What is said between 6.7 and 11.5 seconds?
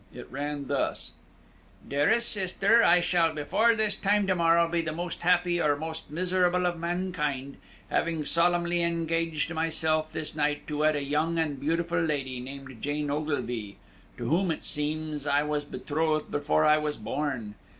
mankind, having solemnly engaged myself this night to wed a young